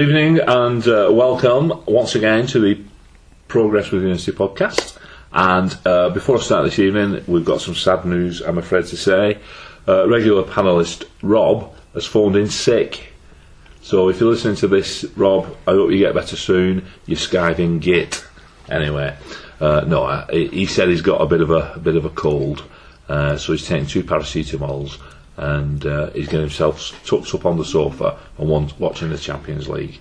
[0.00, 2.82] Good evening and uh, welcome once again to the
[3.48, 4.98] Progress with Unity podcast.
[5.30, 8.96] And uh, before I start this evening, we've got some sad news, I'm afraid to
[8.96, 9.36] say.
[9.86, 13.12] Uh, regular panellist Rob has phoned in sick.
[13.82, 16.86] So if you're listening to this, Rob, I hope you get better soon.
[17.04, 18.24] You're skiving git.
[18.70, 19.14] Anyway,
[19.60, 22.10] uh, no, he he said he's got a bit of a, a bit of a
[22.10, 22.64] cold,
[23.10, 24.98] uh, so he's taking two paracetamols
[25.40, 29.68] and uh, he's getting himself tucked up on the sofa and one, watching the Champions
[29.68, 29.98] League.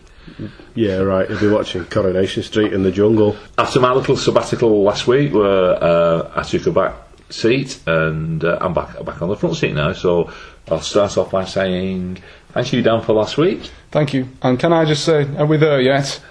[0.76, 1.28] Yeah, right.
[1.28, 3.36] He'll be watching Coronation Street in the jungle.
[3.58, 6.94] After my little sabbatical last week, where uh, I took a back
[7.30, 10.32] seat and uh, I'm back back on the front seat now, so
[10.70, 13.72] I'll start off by saying thank you, Dan, for last week.
[13.92, 14.28] Thank you.
[14.44, 16.22] And can I just say, are we there yet?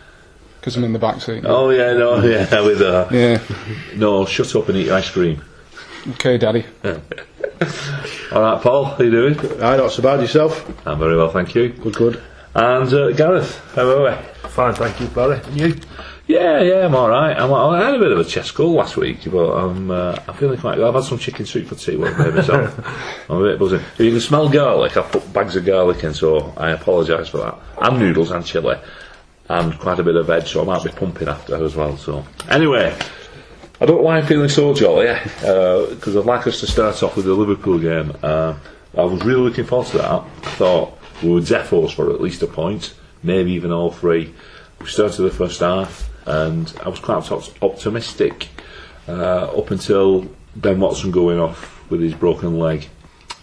[0.60, 1.45] Because I'm in the back seat.
[1.47, 3.41] Oh yeah, no, yeah, with uh, Yeah.
[3.97, 5.43] no, shut up and eat your ice cream.
[6.07, 6.65] Okay, Daddy.
[8.32, 9.63] All right, Paul, how are you doing?
[9.63, 10.65] Aye, not so bad yourself.
[10.87, 11.71] I'm very well, thank you.
[11.71, 12.23] Good, good.
[12.54, 14.49] And uh, Gareth, how are we?
[14.49, 15.41] Fine, thank you, Barry.
[15.45, 15.80] And you?
[16.26, 17.37] Yeah, yeah, I'm all right.
[17.37, 20.35] I'm, I had a bit of a chest cold last week, but I'm uh, I'm
[20.35, 20.87] feeling quite good.
[20.87, 22.79] I've had some chicken soup for tea one day myself.
[23.30, 23.80] I'm a bit buzzing.
[23.80, 27.38] If you can smell garlic, I've put bags of garlic in, so I apologise for
[27.38, 27.59] that.
[27.80, 28.79] And noodles and chilli,
[29.49, 31.96] and quite a bit of veg, so I might be pumping after as well.
[31.96, 32.96] So anyway.
[33.80, 35.07] I don't I'm feeling so jolly,
[35.40, 38.12] because I'd like us to start off with the Liverpool game.
[38.20, 38.57] Uh,
[38.96, 40.10] I was really looking forward to that.
[40.10, 44.35] I thought we were defos for at least a point, maybe even all three.
[44.80, 47.30] We started the first half, and I was quite
[47.62, 48.48] optimistic
[49.07, 52.88] uh, up until Ben Watson going off with his broken leg.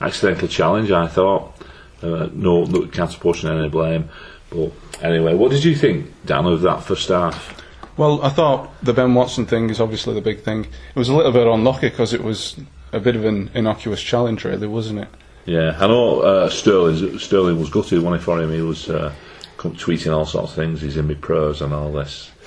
[0.01, 1.57] Accidental challenge, I thought.
[2.03, 4.09] Uh, no, no, can't apportion any blame.
[4.49, 7.61] But anyway, what did you think, Dan, of that first half?
[7.97, 10.65] Well, I thought the Ben Watson thing is obviously the big thing.
[10.65, 12.57] It was a little bit unlucky because it was
[12.91, 15.07] a bit of an innocuous challenge, really, wasn't it?
[15.45, 17.19] Yeah, I know uh, Sterling.
[17.19, 18.51] Sterling was gutted when he for him.
[18.51, 19.13] He was uh,
[19.57, 20.81] tweeting all sorts of things.
[20.81, 22.31] He's in my prayers and all this.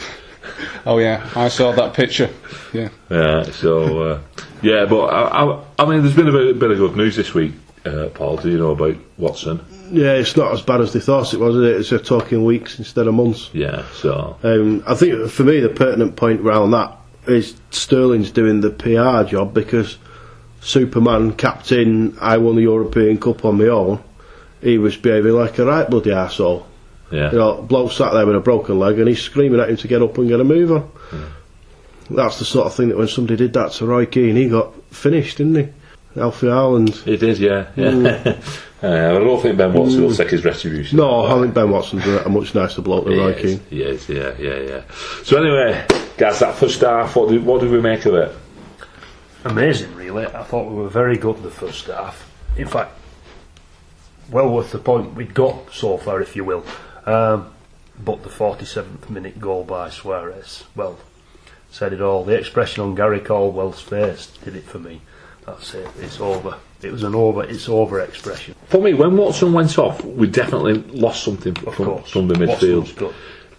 [0.87, 2.31] Oh, yeah, I saw that picture.
[2.72, 2.88] Yeah.
[3.10, 4.20] Yeah, so uh,
[4.62, 7.34] yeah, but I, I, I mean, there's been a bit, bit of good news this
[7.34, 7.53] week,
[7.88, 8.37] uh, Paul.
[8.37, 9.60] Do you know about Watson?
[9.91, 11.76] Yeah, it's not as bad as they thought it was, is it?
[11.81, 13.50] It's uh, talking weeks instead of months.
[13.53, 16.94] Yeah, so Um, I think for me the pertinent point around that
[17.26, 19.99] is Sterling's doing the PR job because
[20.60, 24.03] Superman, captain, I won the European Cup on my own.
[24.60, 26.66] He was behaving like a right bloody asshole.
[27.12, 29.76] yeah, You know, bloke sat there with a broken leg and he's screaming at him
[29.76, 30.91] to get up and get a move on.
[32.10, 34.75] That's the sort of thing that when somebody did that to Roy Keane, he got
[34.93, 35.72] finished, didn't he?
[36.18, 37.06] Alfie Haaland.
[37.06, 37.40] it is.
[37.40, 37.86] Yeah, yeah.
[38.82, 40.98] uh, I don't think Ben Watson will take his retribution.
[40.98, 43.60] No, I think Ben Watson's a, a much nicer bloke than He Roy Keane.
[43.70, 44.82] he is, yeah, yeah, yeah.
[45.24, 45.84] So anyway,
[46.16, 48.32] guys, that first half, what did, what did we make of it?
[49.44, 50.26] Amazing, really.
[50.26, 52.30] I thought we were very good in the first half.
[52.56, 52.92] In fact,
[54.30, 56.64] well worth the point we'd got so far, if you will.
[57.06, 57.50] Um,
[57.98, 60.98] but the 47th minute goal by Suarez, well,
[61.70, 62.24] said it all.
[62.24, 65.00] The expression on Gary Caldwell's face did it for me.
[65.48, 65.88] That's it.
[66.00, 66.56] It's over.
[66.82, 67.42] It was an over.
[67.44, 68.54] It's over expression.
[68.66, 72.10] For me, when Watson went off, we definitely lost something Of from, course.
[72.10, 73.12] from the midfield.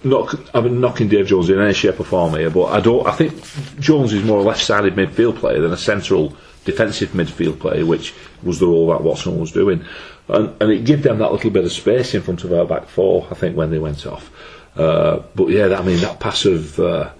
[0.03, 3.05] not I've been knocking Dave Jones in any shape or form here, but I don't.
[3.05, 3.33] I think
[3.79, 6.33] Jones is more a left-sided midfield player than a central
[6.65, 8.13] defensive midfield player, which
[8.43, 9.83] was the role that Watson was doing,
[10.27, 12.87] and, and it gave them that little bit of space in front of our back
[12.87, 13.27] four.
[13.31, 14.31] I think when they went off,
[14.77, 17.11] uh, but yeah, I mean that pass of uh,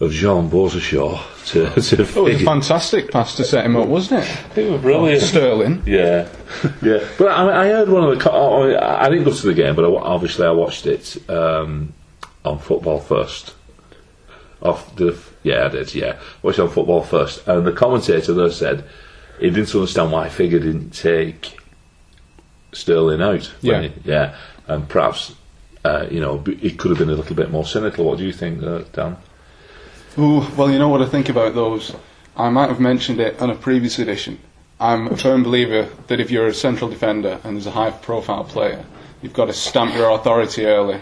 [0.00, 1.66] of Jean Beausejour to
[1.96, 4.58] to It was a fantastic pass to set him up, wasn't it?
[4.58, 5.22] it was brilliant.
[5.22, 5.82] Sterling.
[5.86, 6.28] Yeah,
[6.82, 7.06] yeah.
[7.18, 8.22] But I, I heard one of the.
[8.24, 11.18] co- oh, I I didn't go to the game, but I, obviously I watched it
[11.28, 11.92] um,
[12.44, 13.54] on Football First.
[14.62, 15.94] Off the yeah, I did.
[15.94, 18.84] Yeah, watched it on Football First, and the commentator there said
[19.38, 21.58] he didn't understand why Figure didn't take
[22.72, 23.52] Sterling out.
[23.60, 23.82] Yeah.
[23.82, 25.34] he- yeah, and perhaps.
[25.82, 28.04] Uh, you know, it could have been a little bit more cynical.
[28.04, 29.16] What do you think, uh, Dan?
[30.18, 31.94] Ooh, well, you know what I think about those?
[32.36, 34.38] I might have mentioned it on a previous edition.
[34.80, 38.44] I'm a firm believer that if you're a central defender and there's a high profile
[38.44, 38.84] player,
[39.22, 41.00] you've got to stamp your authority early.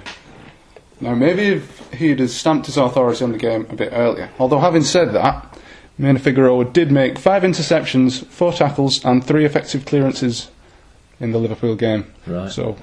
[1.01, 4.31] Now, maybe if he'd have stamped his authority on the game a bit earlier.
[4.39, 5.57] Although, having said that,
[5.99, 10.51] Maynor Figueroa did make five interceptions, four tackles, and three effective clearances
[11.21, 12.13] in the Liverpool game.
[12.27, 12.51] Right.
[12.51, 12.77] So,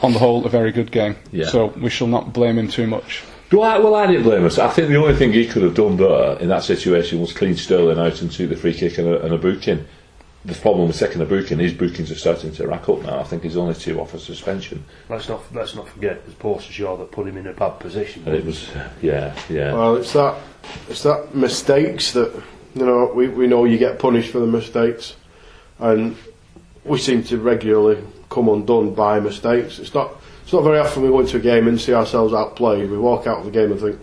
[0.00, 1.16] on the whole, a very good game.
[1.30, 1.46] Yeah.
[1.46, 3.22] So, we shall not blame him too much.
[3.52, 4.58] Do I, well, I didn't blame us.
[4.58, 7.54] I think the only thing he could have done better in that situation was clean
[7.54, 9.84] Sterling out and took the free kick and a, and a booking.
[10.46, 13.20] The problem with second a booking, his bookings are starting to rack up now.
[13.20, 14.82] I think he's only two off a suspension.
[15.10, 18.22] Let's not let's not forget it was Beausejour that put him in a bad position.
[18.24, 18.70] And it was,
[19.02, 19.74] yeah, yeah.
[19.74, 20.40] Well, it's that
[20.88, 22.34] it's that mistakes that
[22.74, 25.14] you know we, we know you get punished for the mistakes,
[25.78, 26.16] and
[26.84, 29.78] we seem to regularly come undone by mistakes.
[29.78, 32.90] It's not it's not very often we go into a game and see ourselves outplayed.
[32.90, 33.98] We walk out of the game and think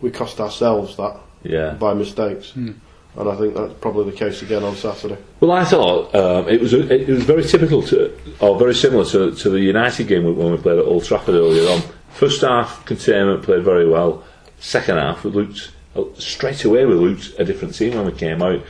[0.00, 1.70] we cost ourselves that Yeah.
[1.74, 2.80] by mistakes, and
[3.16, 5.16] I think that's probably the case again on Saturday.
[5.40, 9.34] Well, I thought um, it was it was very typical to, or very similar to,
[9.34, 11.80] to the United game when we played at Old Trafford earlier on.
[12.10, 14.24] First half, containment played very well.
[14.58, 15.70] Second half, we looked
[16.18, 16.84] straight away.
[16.84, 18.62] We looked a different team when we came out,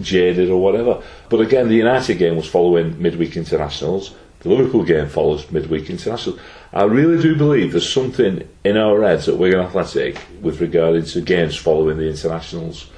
[0.00, 1.02] jaded or whatever.
[1.28, 4.14] But again, the United game was following midweek internationals.
[4.42, 6.38] The Liverpool game follows midweek internationals.
[6.72, 11.20] I really do believe there's something in our heads at Wigan Athletic with regard to
[11.20, 12.88] games following the internationals.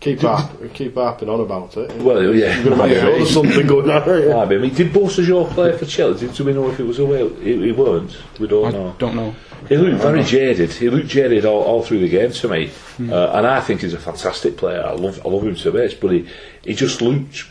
[0.00, 1.90] Keep harp, keep harping on about it.
[2.02, 3.18] Well, yeah, You're going to make might sure be.
[3.18, 4.06] there's something going on.
[4.06, 4.34] Yeah.
[4.36, 4.56] Might be.
[4.56, 6.28] I mean, did Beausejour play for Chelsea?
[6.28, 7.26] Do we know if it was away?
[7.42, 8.14] He, he weren't.
[8.38, 8.94] We don't I know.
[8.98, 9.34] don't know.
[9.68, 10.72] He looked very jaded.
[10.72, 12.70] He looked jaded all, all through the game to me,
[13.00, 14.84] uh, and I think he's a fantastic player.
[14.84, 16.28] I love, I love him to bits, but he,
[16.62, 17.44] he just looked.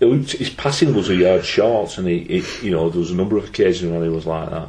[0.00, 3.10] He looked his passing was a yard short, and he, he, you know, there was
[3.10, 4.68] a number of occasions when he was like that.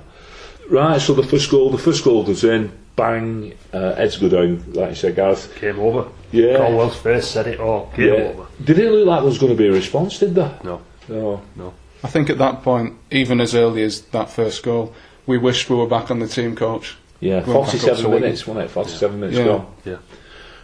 [0.70, 4.64] Right, so the first goal, the first goal goes in, bang, uh, heads go down,
[4.74, 5.54] like you said, Gareth.
[5.56, 6.08] Came over.
[6.32, 6.58] Yeah.
[6.58, 7.88] Caldwell's face said it all.
[7.96, 8.14] Came Yeah.
[8.14, 8.46] over.
[8.64, 10.20] Did it look like there was going to be a response?
[10.20, 10.60] Did there?
[10.64, 11.42] No, No.
[11.56, 11.74] no.
[12.04, 14.94] I think at that point, even as early as that first goal,
[15.26, 16.96] we wished we were back on the team coach.
[17.20, 18.72] Yeah, Went back up 47 minutes, wasn't it?
[18.72, 19.46] 47 minutes Yeah.
[19.46, 19.66] gone.
[19.86, 19.96] Yeah.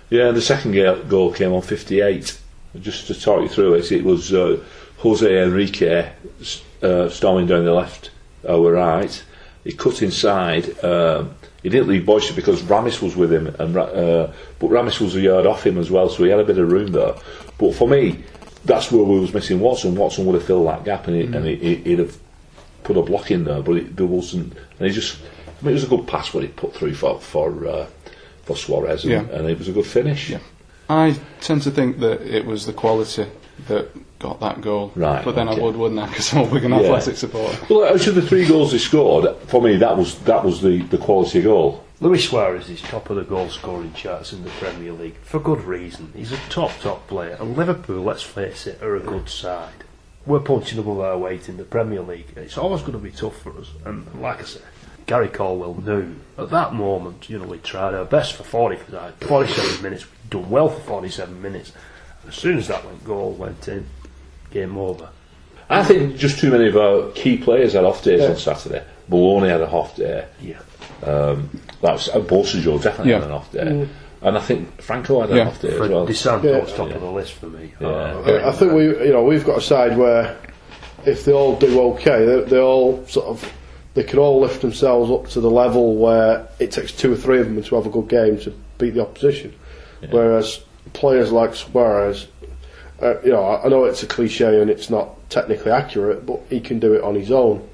[0.09, 0.73] Yeah, the second
[1.09, 2.37] goal came on 58.
[2.81, 4.63] Just to talk you through it, it was uh,
[4.97, 6.11] Jose Enrique
[6.81, 8.11] uh, storming down the left,
[8.47, 9.23] our right.
[9.63, 10.83] He cut inside.
[10.83, 15.15] Um, he didn't leave Boyce because Ramis was with him, and uh, but Ramis was
[15.15, 17.15] a yard off him as well, so he had a bit of room there.
[17.57, 18.23] But for me,
[18.65, 19.95] that's where we was missing Watson.
[19.95, 22.17] Watson would have filled that gap, and, he, and he, he'd have
[22.83, 24.53] put a block in there, but it, there wasn't.
[24.79, 25.17] And he just,
[25.47, 27.87] I mean, it was a good pass what he put through for for uh,
[28.43, 29.35] for Suarez, and, Yeah.
[29.35, 30.29] and it was a good finish.
[30.29, 30.39] Yeah.
[30.89, 33.25] I tend to think that it was the quality
[33.67, 33.89] that
[34.19, 34.91] got that goal.
[34.95, 35.59] Right, But then okay.
[35.59, 36.07] I would, wouldn't I?
[36.07, 36.79] Because I'm a Wigan Yeah.
[36.79, 37.57] Athletic supporter.
[37.69, 40.81] Well, out of the three goals he scored, for me that was that was the,
[40.83, 41.83] the quality goal.
[42.01, 45.61] Luis Suarez is top of the goal scoring charts in the Premier League for good
[45.61, 46.11] reason.
[46.13, 47.37] He's a top, top player.
[47.39, 49.85] And Liverpool, let's face it, are a good side.
[50.25, 52.27] We're punching above our weight in the Premier League.
[52.35, 53.69] It's always going to be tough for us.
[53.85, 54.63] And like I said,
[55.05, 58.77] Gary Caldwell knew at that moment, you know, we tried our best for 40,
[59.21, 60.05] 47 minutes.
[60.05, 61.71] We'd done well for 47 minutes.
[62.23, 63.85] And as soon as that went goal went in,
[64.51, 65.09] game over.
[65.69, 68.29] I think just too many of our key players had off days Yeah.
[68.29, 68.83] on Saturday.
[69.07, 70.25] Maloney had a off day.
[70.41, 70.59] Yeah.
[71.03, 71.49] Um,
[71.81, 73.19] that was uh, Beausejour definitely Yeah.
[73.19, 73.87] had an off day,
[74.21, 75.47] and I think Franco had an Yeah.
[75.47, 76.05] off day as Fred well.
[76.05, 76.77] Di Santo's Yeah.
[76.77, 77.73] top of the list for me.
[77.79, 77.87] Yeah.
[77.87, 80.35] Uh, I think we, you know, we've got a side where
[81.05, 83.51] if they all do okay, they, they all sort of,
[83.95, 87.39] they can all lift themselves up to the level where it takes two or three
[87.39, 89.53] of them to have a good game to beat the opposition.
[90.11, 90.59] Whereas
[90.93, 92.27] players like Suarez,
[93.01, 96.59] uh, you know, I know it's a cliche and it's not technically accurate, but he
[96.59, 97.67] can do it on his own.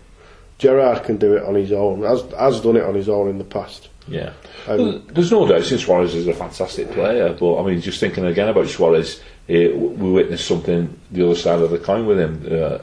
[0.60, 3.38] Gerrard can do it on his own, has has done it on his own in
[3.40, 3.90] the past.
[4.08, 4.34] Yeah.
[4.68, 8.26] Um, There's no doubt since Suarez is a fantastic player, but I mean, just thinking
[8.26, 12.20] again about Suarez, eh, w- we witnessed something the other side of the coin with
[12.20, 12.78] him uh,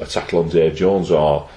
[0.00, 1.48] a tackle on Dave Jones or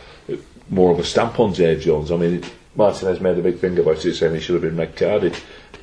[0.69, 2.11] more of a stamp on Dave Jones.
[2.11, 2.43] I mean,
[2.75, 5.37] Martinez made a big thing about it, saying he should have been red carded.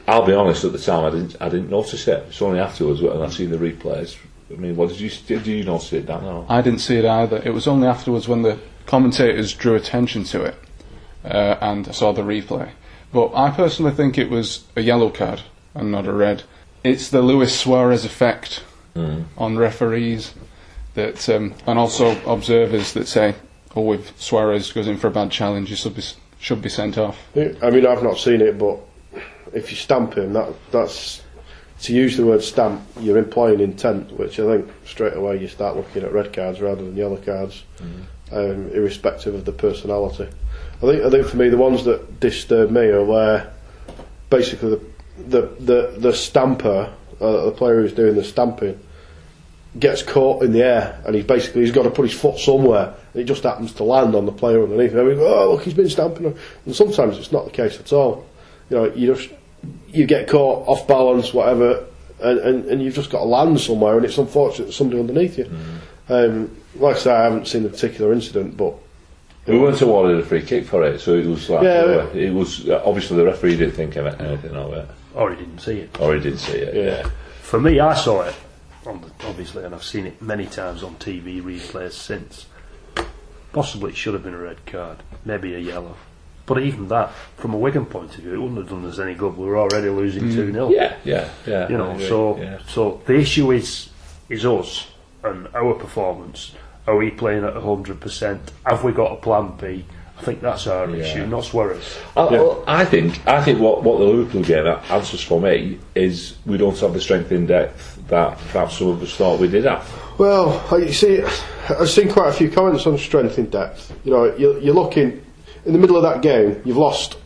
[0.07, 2.25] I'll be honest, at the time, I didn't, I didn't notice it.
[2.29, 4.17] It's only afterwards when I've seen the replays.
[4.51, 6.11] I mean, what did you did you notice it?
[6.11, 6.45] Or?
[6.49, 7.41] I didn't see it either.
[7.45, 10.57] It was only afterwards when the commentators drew attention to it
[11.25, 12.71] uh, and I saw the replay.
[13.13, 15.43] But I personally think it was a yellow card
[15.75, 16.43] and not a red.
[16.83, 18.65] It's the Luis Suarez effect
[19.39, 20.35] on referees
[20.95, 23.35] that, um, and also observers that say,
[23.77, 26.03] "Oh, if Suarez goes in for a bad challenge, he should be
[26.39, 28.79] should be sent off." I mean, I've not seen it, but
[29.53, 31.23] if you stamp him, that that's
[31.83, 35.77] to use the word stamp, you're implying intent, which I think straight away you start
[35.77, 37.65] looking at red cards rather than yellow cards,
[38.31, 40.29] um, irrespective of the personality.
[40.77, 43.53] I think I think for me the ones that disturb me are where
[44.31, 44.81] basically the
[45.29, 48.79] the the, the stamper, uh, the player who's doing the stamping,
[49.79, 52.95] gets caught in the air and he's basically he's got to put his foot somewhere
[53.15, 54.93] and it just happens to land on the player underneath.
[54.95, 56.27] And we go, oh look, he's been stamping.
[56.27, 58.27] On and sometimes it's not the case at all.
[58.69, 59.31] You know, you just
[59.89, 61.85] you get caught off balance, whatever,
[62.21, 65.39] and, and, and you've just got to land somewhere, and it's unfortunate there's somebody underneath
[65.39, 65.51] you.
[66.09, 68.75] Um, like I say, I haven't seen the particular incident, but
[69.47, 72.33] We weren't awarded a free kick for it, so it was like Yeah, uh, it
[72.33, 75.79] was uh, obviously the referee didn't think of anything of it, or he didn't see
[75.81, 76.01] it.
[76.01, 76.75] or he did see it.
[76.75, 76.83] Yeah.
[76.83, 77.11] yeah.
[77.43, 78.35] For me, I saw it,
[78.87, 82.47] on the, obviously, and I've seen it many times on TV replays since.
[83.53, 85.97] Possibly it should have been a red card, maybe a yellow.
[86.47, 89.15] But even that, from a Wigan point of view, it wouldn't have done us any
[89.15, 89.37] good.
[89.37, 90.35] We were already losing mm.
[90.35, 90.71] 2 0.
[90.71, 91.69] Yeah, yeah, yeah.
[91.69, 92.59] You know, so yeah.
[92.67, 93.91] so the issue is
[94.29, 94.89] is us
[95.23, 96.53] and our performance.
[96.87, 98.51] Are we playing at hundred percent?
[98.67, 99.85] Have we got a plan B?
[100.23, 101.99] I I think that's our issue, not Suarez.
[102.17, 105.81] Uh, I, well, I think I think what, what the Liverpool game answers for me
[105.97, 109.49] is we don't have the strength in depth that perhaps some of us thought we
[109.49, 109.85] did have.
[110.19, 111.25] Well, like you see,
[111.69, 113.93] I've seen quite a few comments on strength in depth.
[114.05, 115.25] You know, you're, you're looking
[115.65, 116.63] in the middle of that game.
[116.65, 117.19] You've lost,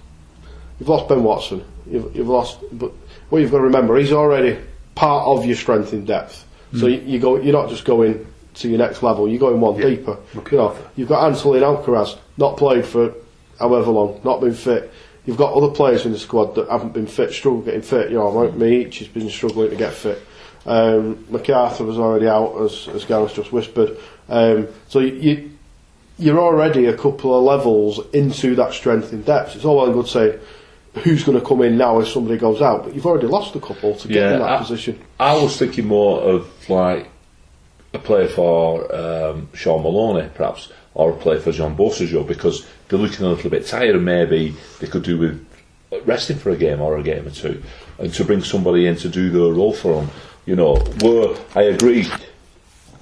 [0.80, 1.62] you've lost Ben Watson.
[1.86, 2.92] You've, you've lost, but
[3.28, 4.58] what you've got to remember, he's already
[4.94, 6.46] part of your strength in depth.
[6.72, 6.94] So hmm.
[6.94, 9.28] you, you go, you're not just going to your next level.
[9.28, 10.16] You're going one deeper.
[10.50, 13.14] You know, you've got Ansel and Alcaraz not played for
[13.58, 14.92] however long, not been fit.
[15.24, 18.10] You've got other players in the squad that haven't been fit, struggle getting fit.
[18.10, 20.24] You know, like Meach has been struggling to get fit.
[20.64, 23.96] Um, McArthur was already out, as, as Gareth just whispered.
[24.28, 25.50] Um, so you,
[26.18, 29.56] you're already a couple of levels into that strength in depth.
[29.56, 30.40] It's all well and good saying
[31.02, 33.60] who's going to come in now if somebody goes out, but you've already lost a
[33.60, 34.98] couple to get in that I, position.
[35.20, 37.08] I was thinking more of like
[37.92, 43.26] a player for um, Sean Maloney, perhaps, or play for Jean Beausejour, because they're looking
[43.26, 45.46] a little bit tired and maybe they could do with
[46.04, 47.62] resting for a game or a game or two,
[47.98, 50.10] and to bring somebody in to do their role for them.
[50.46, 52.06] You know, where I agree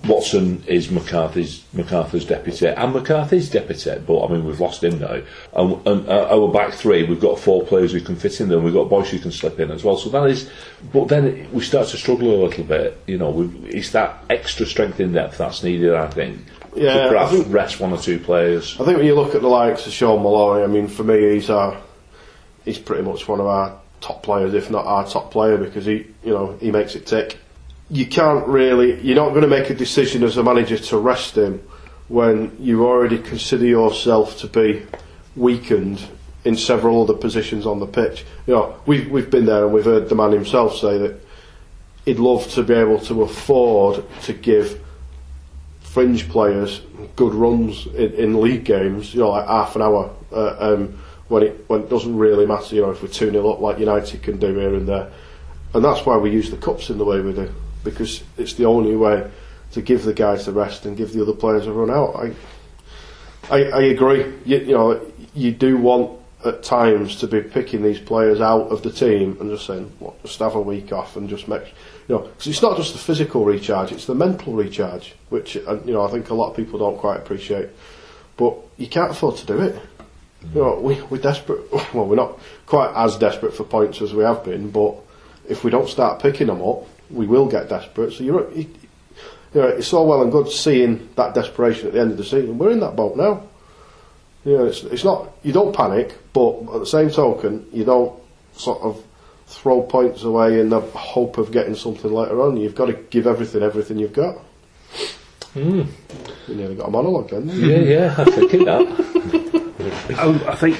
[0.06, 3.98] Watson is McCarthy's deputy, and McCarthy's deputy.
[4.06, 5.22] But I mean, we've lost him now.
[5.54, 8.58] And, and uh, our back three, we've got four players who can fit in there.
[8.58, 9.96] and We've got boys who can slip in as well.
[9.96, 10.50] So that is.
[10.92, 13.00] But then we start to struggle a little bit.
[13.06, 15.94] You know, we it's that extra strength in depth that's needed.
[15.94, 16.40] I think.
[16.76, 18.76] Yeah, to perhaps I think- rest one or two players.
[18.80, 21.34] I think when you look at the likes of Sean Maloney, I mean, for me,
[21.34, 21.76] he's our,
[22.64, 26.06] he's pretty much one of our top players, if not our top player, because he,
[26.24, 27.38] you know, he makes it tick.
[27.90, 31.36] You can't really, you're not going to make a decision as a manager to rest
[31.36, 31.60] him
[32.08, 34.82] when you already consider yourself to be
[35.36, 36.02] weakened
[36.44, 38.24] in several other positions on the pitch.
[38.46, 41.20] You know, we've we've been there and we've heard the man himself say that
[42.04, 44.83] he'd love to be able to afford to give
[45.94, 46.82] fringe players
[47.14, 50.98] good runs in, in league games, you know, like half an hour uh, um,
[51.28, 53.78] when it when it doesn't really matter, you know, if we're 2 0 up like
[53.78, 55.12] United can do here and there.
[55.72, 57.48] And that's why we use the cups in the way we do,
[57.84, 59.30] because it's the only way
[59.70, 62.16] to give the guys the rest and give the other players a run out.
[62.16, 62.34] I,
[63.48, 64.34] I, I agree.
[64.44, 65.00] You, you know,
[65.32, 69.50] you do want at times to be picking these players out of the team and
[69.50, 70.22] just saying, "What?
[70.22, 71.72] Just have a week off and just make."
[72.08, 75.80] You know, 'cause it's not just the physical recharge; it's the mental recharge, which you
[75.86, 77.68] know I think a lot of people don't quite appreciate.
[78.36, 79.76] But you can't afford to do it.
[80.54, 81.60] You know, we, we're desperate.
[81.94, 84.94] Well, we're not quite as desperate for points as we have been, but
[85.48, 88.12] if we don't start picking them up, we will get desperate.
[88.12, 88.66] So you're, you,
[89.54, 92.24] you know, it's all well and good seeing that desperation at the end of the
[92.24, 92.58] season.
[92.58, 93.44] We're in that boat now.
[94.44, 95.32] You know, it's, it's not.
[95.42, 98.12] You don't panic, but at the same token, you don't
[98.54, 99.02] sort of
[99.46, 102.56] throw points away in the hope of getting something later on.
[102.56, 104.38] You've got to give everything, everything you've got.
[105.52, 105.82] Hmm.
[106.48, 107.46] You nearly got a monologue then.
[107.46, 107.70] didn't you?
[107.70, 110.14] Yeah, yeah, I think that.
[110.18, 110.78] I, um, I think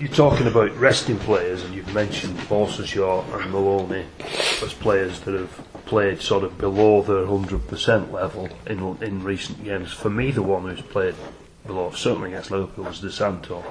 [0.00, 4.06] you're talking about resting players, and you've mentioned Beausejour and Maloney
[4.62, 9.92] as players that have played sort of below their 100% level in in recent games.
[9.92, 11.14] For me, the one who's played
[11.68, 13.62] below, certainly against Liverpool, was Di Santo.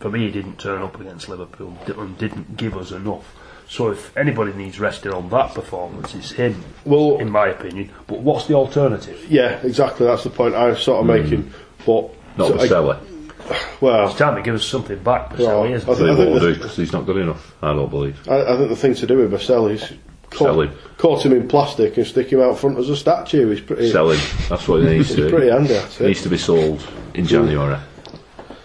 [0.00, 3.36] For me, he didn't turn up against Liverpool and didn't give us enough.
[3.68, 7.90] So if anybody needs resting on that performance, it's him, Well- in my opinion.
[8.08, 9.24] But what's the alternative?
[9.30, 10.06] Yeah, exactly.
[10.06, 11.52] That's the point I was sort of making.
[11.86, 12.96] But Not so I- Boselli.
[13.80, 15.96] well, It's time to give us something back, Well, Boselli, isn't I it?
[15.96, 17.54] think- They won't do because he's not good enough.
[17.62, 18.20] I don't believe.
[18.28, 19.96] I, I think the thing to do with Boselli is Sell
[20.32, 20.72] caught, him.
[20.98, 23.50] caught him in plastic and stick him out front as a statue.
[23.50, 23.90] He's pretty.
[23.90, 24.20] Sell him.
[24.48, 25.30] That's what he needs to He's do.
[25.30, 25.80] pretty handy.
[26.00, 27.78] Needs to be sold in January.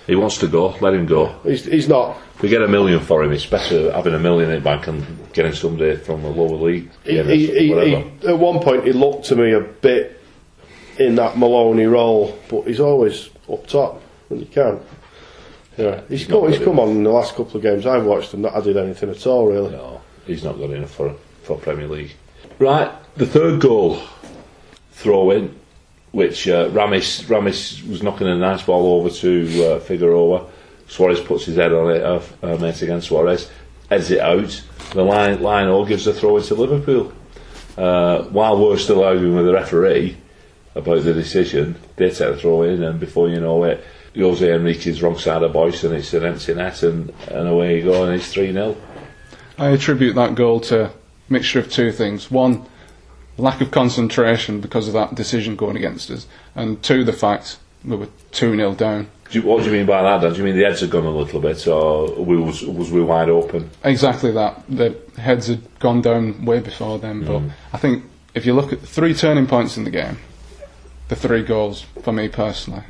[0.08, 0.70] He wants to go.
[0.80, 1.38] Let him go.
[1.44, 2.18] He's, he's not.
[2.36, 4.88] If we get a million for him, it's better having a million in the bank
[4.88, 6.90] and getting somebody from the lower league.
[7.04, 10.22] He, he, he, at one point, he looked to me a bit
[11.00, 14.80] in that Maloney role, but he's always up top when you can.
[15.78, 18.34] Yeah, he's, not come, he's come on in the last couple of games I've watched
[18.34, 19.72] and not added anything at all, really.
[19.72, 21.16] No, he's not good enough for
[21.48, 22.12] for Premier League.
[22.60, 24.02] Right, the third goal
[24.92, 25.58] throw in,
[26.12, 30.46] which uh, Ramis Ramis was knocking a nice ball over to uh, Figueroa.
[30.88, 33.50] Suarez puts his head on it, uh, uh, mate against Suarez,
[33.90, 34.62] heads it out.
[34.92, 37.14] The line O gives a throw into Liverpool.
[37.78, 40.18] Uh, while we're still arguing with the referee
[40.76, 43.84] about the decision, they take the throw in, and before you know it,
[44.16, 47.84] Jose Enrique's wrong side of Boyce, and it's an empty net, and, and away you
[47.84, 48.76] go, and it's 3 0.
[49.60, 50.92] I attribute that goal to
[51.30, 52.32] mixture of two things.
[52.32, 52.66] One,
[53.38, 57.96] lack of concentration because of that decision going against us, and two, the fact we
[57.96, 59.10] were 2 0 down.
[59.30, 60.22] Do you, what do you mean by that?
[60.22, 60.32] Dan?
[60.32, 63.02] Do you mean the heads had gone a little bit, or we was was we
[63.02, 63.70] wide open?
[63.84, 64.64] Exactly that.
[64.70, 67.44] The heads had gone down way before then, but
[67.74, 70.18] I think if you look at the three turning points in the game,
[71.10, 72.84] the three goals for me personally,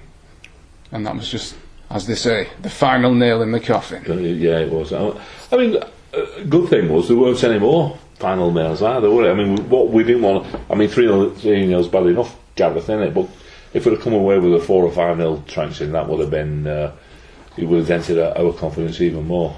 [0.92, 1.56] and that was just
[1.90, 4.04] as they say, the final nail in the coffin.
[4.10, 4.92] Uh, Yeah, it was.
[4.94, 5.12] I
[5.52, 5.78] I mean,
[6.14, 9.34] a good thing was there weren't any more final nails either, were there?
[9.34, 10.48] I mean, what we didn't want.
[10.70, 13.30] I mean, three three nails bad enough, Gareth, in it, but
[13.74, 16.32] if we'd have come away with a four or five nil trouncing, that would have
[16.32, 16.68] been.
[16.68, 16.96] Uh,
[17.58, 19.58] it would have dented our confidence even more.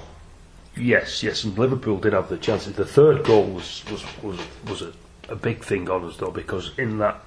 [0.76, 2.74] Yes, yes, and Liverpool did have the chances.
[2.74, 4.92] The third goal was was was, was a,
[5.28, 7.20] a big thing on us though because in that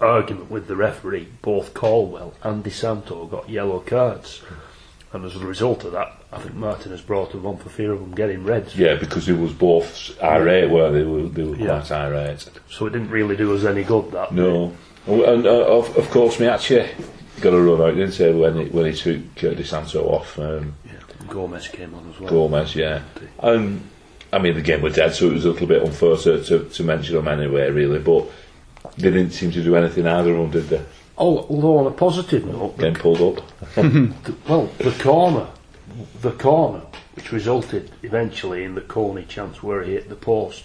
[0.00, 4.42] argument with the referee, both Caldwell and Di Santo got yellow cards,
[5.12, 7.92] and as a result of that, I think Martin has brought them on for fear
[7.92, 8.76] of them getting reds.
[8.76, 11.02] Yeah, because it was both irate, were they?
[11.02, 11.66] Were, they were Yeah.
[11.80, 12.48] quite irate.
[12.70, 14.12] So it didn't really do us any good.
[14.12, 14.72] That No,
[15.08, 16.86] Oh, and uh, of, of course, Miyaichi
[17.40, 20.38] got a run out, didn't he, when he, when he took uh, Di Santo off.
[20.38, 20.92] Um, Yeah,
[21.28, 22.30] Gomez came on as well.
[22.30, 23.02] Gomez, yeah.
[23.40, 23.80] Um,
[24.32, 26.64] I mean, the game were dead, so it was a little bit unfair to, to,
[26.68, 27.98] to mention them anyway, really.
[27.98, 28.26] But
[28.98, 30.84] they didn't seem to do anything either of them, did they?
[31.18, 33.44] Oh, although on a positive note, Getting pulled up.
[33.74, 35.48] The- well, the corner,
[36.20, 36.82] the corner,
[37.14, 40.64] which resulted eventually in the Kone chance where he hit the post.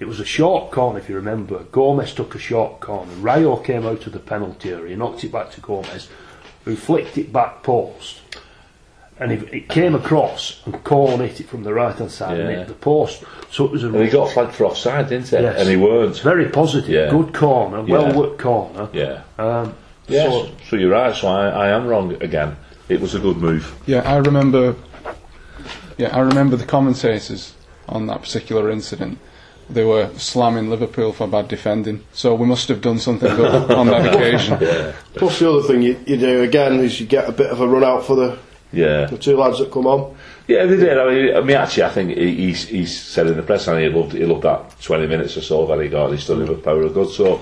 [0.00, 1.60] It was a short corner, if you remember.
[1.70, 3.12] Gomez took a short corner.
[3.14, 6.08] Rayo came out of the penalty area, knocked it back to Gomez,
[6.64, 8.20] who flicked it back post.
[9.20, 12.48] And it, it came across, and Corn hit it from the right hand side and
[12.58, 13.22] hit the post.
[13.52, 15.36] So it was a And he got flagged for offside, didn't he?
[15.36, 15.60] Yes.
[15.60, 16.18] And he weren't.
[16.20, 17.10] very positive, Yeah.
[17.10, 17.92] good corner, Yeah.
[17.98, 18.88] well worked corner.
[18.92, 19.20] Yeah.
[19.38, 19.74] Um,
[20.08, 22.56] Yes, so- so, you're right, so I, I am wrong again.
[22.88, 23.74] It was a good move.
[23.86, 24.74] Yeah, I remember.
[25.98, 27.54] Yeah, I remember the commentators
[27.88, 29.18] on that particular incident.
[29.70, 33.86] They were slamming Liverpool for bad defending, so we must have done something good on
[33.86, 34.58] that occasion.
[34.60, 34.92] Yeah.
[35.14, 37.68] Plus, the other thing you, you do again is you get a bit of a
[37.68, 38.38] run out for the,
[38.72, 39.06] Yeah.
[39.06, 40.14] the two lads that come on.
[40.48, 40.98] Yeah, they did.
[40.98, 43.80] I mean, I mean actually, I think he, he's, he's said in the press, and
[43.80, 46.40] he loved, he loved that 20 minutes or so that he got, and he stood
[46.40, 47.08] in with power of good.
[47.10, 47.40] So,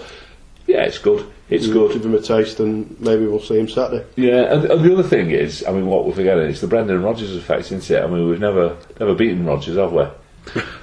[0.66, 1.26] yeah, it's good.
[1.50, 1.92] It's good.
[1.92, 4.06] To give him a taste, and maybe we'll see him Saturday.
[4.16, 7.02] Yeah, and, and the other thing is, I mean, what we're forgetting is the Brendan
[7.02, 8.02] Rodgers effect, isn't it?
[8.02, 10.06] I mean, we've never never beaten Rodgers, have we?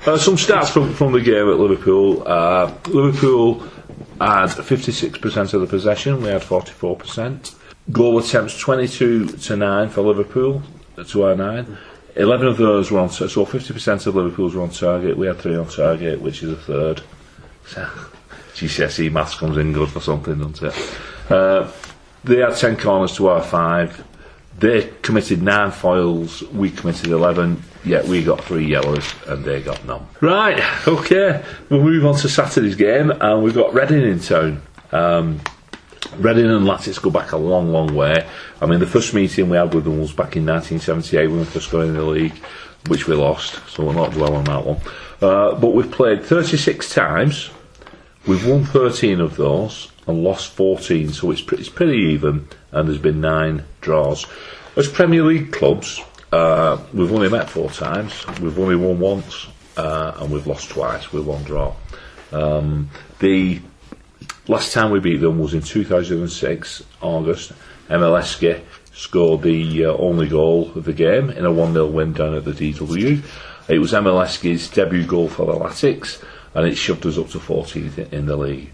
[0.06, 2.24] Uh, some stats from, from the game at Liverpool.
[2.28, 3.60] Uh, Liverpool
[4.20, 7.56] had 56% of the possession, we had 44%.
[7.92, 10.62] Goal attempts 22 to 9 for Liverpool,
[11.08, 11.78] to our 9.
[12.16, 15.18] 11 of those were on target, so 50% of Liverpool's were on target.
[15.18, 17.02] We had 3 on target, which is a third.
[17.68, 17.88] So,
[18.58, 20.98] GCSE maths comes in good for something, doesn't it?
[21.30, 21.72] Uh,
[22.24, 24.04] they had 10 corners to our 5.
[24.58, 29.86] They committed 9 foils, we committed 11, yet we got 3 yellows and they got
[29.86, 30.08] none.
[30.22, 34.64] Right, okay, we'll move on to Saturday's game and we've got Reading in town.
[34.92, 35.40] Um,
[36.16, 38.28] Reading and Latics go back a long, long way.
[38.60, 41.46] I mean, the first meeting we had with them was back in 1978 when we
[41.46, 42.36] first got in the league,
[42.88, 44.82] which we lost, so we'll not dwell on that one.
[45.22, 47.52] Uh, but we've played 36 times,
[48.28, 52.88] we've won 13 of those and lost 14, so it's, pre- it's pretty even, and
[52.88, 54.26] there's been nine draws.
[54.76, 60.14] As Premier League clubs, uh, we've only met four times, we've only won once, uh,
[60.18, 61.74] and we've lost twice with one draw.
[62.32, 63.62] Um, the
[64.50, 67.52] Last time we beat them was in 2006, August.
[67.90, 68.62] Emile Heskey
[68.94, 72.46] scored the uh, only goal of the game in a 1 0 win down at
[72.46, 73.22] the DW.
[73.68, 77.40] It was Emile Heskey's debut goal for the Latics, and it shoved us up to
[77.40, 78.72] 14th in the league.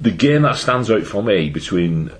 [0.00, 2.10] The game that stands out for me between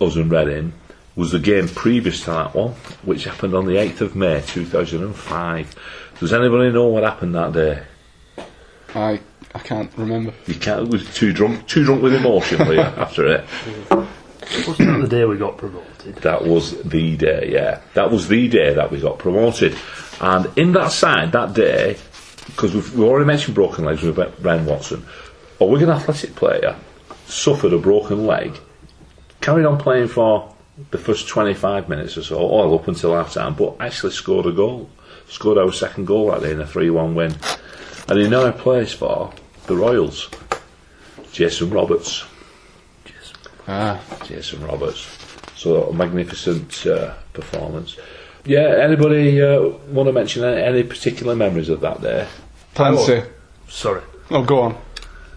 [0.00, 0.72] us and Reading
[1.14, 5.74] was the game previous to that one, which happened on the 8th of May 2005.
[6.20, 7.82] Does anybody know what happened that day?
[8.94, 9.20] I
[9.54, 10.34] I can't remember.
[10.46, 10.82] You can't.
[10.86, 13.44] It was too drunk, too drunk with emotion Leah, after it.
[14.66, 16.16] wasn't that the day we got promoted?
[16.16, 17.80] That was the day, yeah.
[17.94, 19.74] That was the day that we got promoted.
[20.20, 21.96] And in that side, that day,
[22.46, 25.04] because we've, we've already mentioned broken legs with Brian Watson,
[25.60, 26.76] a Wigan Athletic player
[27.26, 28.58] suffered a broken leg,
[29.40, 30.54] carried on playing for
[30.90, 34.52] the first 25 minutes or so, all up until half time, but actually scored a
[34.52, 34.90] goal.
[35.28, 37.34] Scored our second goal that day in a 3 1 win.
[38.08, 39.32] And he now plays for
[39.66, 40.30] the Royals.
[41.32, 42.24] Jason Roberts.
[43.66, 45.18] Ah, Jason Roberts.
[45.56, 47.96] So a magnificent uh, performance.
[48.46, 52.26] Yeah, anybody uh, want to mention any, any particular memories of that day?
[52.74, 53.22] plenty.
[53.68, 54.02] Sorry.
[54.30, 54.78] Oh, go on.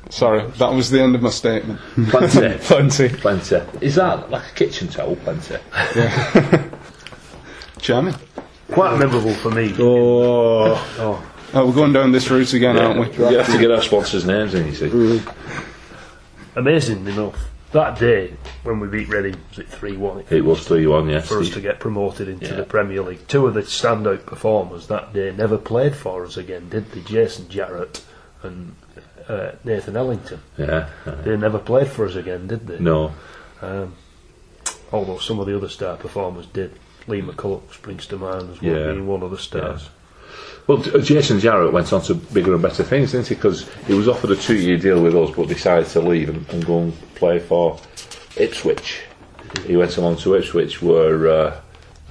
[0.10, 1.80] Sorry, that was the end of my statement.
[2.10, 2.58] Plenty.
[2.60, 3.10] Plenty.
[3.10, 3.56] Plenty.
[3.82, 5.15] Is that like a kitchen towel?
[5.17, 5.56] Plenty.
[5.95, 6.69] Yeah.
[7.80, 8.15] Charming.
[8.72, 9.74] Quite memorable for me.
[9.80, 13.08] Oh, Oh, Oh, we're going down this route again, aren't we?
[13.17, 15.22] You have to get our sponsors' names in, you see.
[16.56, 17.36] amazing enough.
[17.71, 20.25] That day when we beat Reading, was it 3 1?
[20.32, 21.27] It was 3 1, yes.
[21.27, 22.55] For us to get promoted into Yeah.
[22.55, 23.27] the Premier League.
[23.27, 27.01] Two of the standout performers that day never played for us again, did they?
[27.01, 28.03] Jason Jarrett
[28.41, 28.75] and
[29.27, 30.39] uh, Nathan Ellington.
[30.58, 30.89] Yeah.
[31.05, 32.79] They never played for us again, did they?
[32.79, 33.13] No.
[33.62, 33.93] Um,
[34.91, 36.73] although some of the other star performers did.
[37.08, 38.91] Lee McCulloch springs to mind as well, Yeah.
[38.93, 39.89] being one of the stars.
[40.67, 43.36] Well, Jason Jarrett went on to bigger and better things, didn't he?
[43.36, 46.65] Because he was offered a two-year deal with us, but decided to leave and, and
[46.65, 47.80] go and play for
[48.38, 49.02] Ipswich.
[49.65, 51.62] He went along to Ipswich, where uh,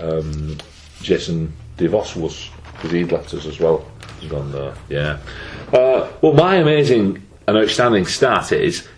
[0.00, 0.58] um,
[1.02, 3.86] Jason DeVos was, because he'd left us as well.
[4.20, 5.18] He's gone there, yeah.
[5.72, 8.88] Uh, well, my amazing and outstanding start is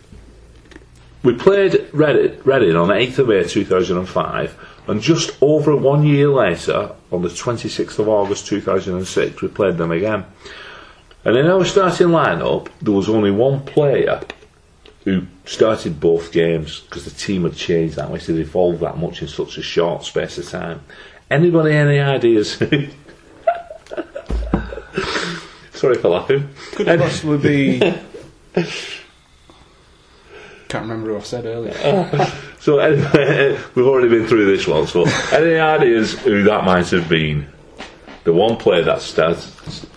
[1.23, 7.23] we played Reading on 8th of May 2005, and just over one year later, on
[7.23, 10.25] the 26th of August 2006, we played them again.
[11.25, 14.21] And in our starting lineup, there was only one player
[15.05, 18.99] who started both games because the team had changed that much, it had evolved that
[18.99, 20.83] much in such a short space of time.
[21.31, 22.53] Anybody any ideas?
[25.73, 26.49] Sorry for laughing.
[26.73, 27.79] Could it possibly be?
[30.69, 31.73] Can't remember who I said earlier.
[32.61, 34.87] So anyway, we've already been through this one.
[34.87, 37.47] So any ideas who that might have been?
[38.25, 39.39] The one player that started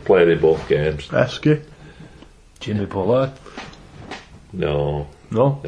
[0.05, 1.07] played in both games.
[1.09, 1.61] Esky.
[2.61, 3.33] Jimmy Bullard.
[4.53, 5.59] No, No?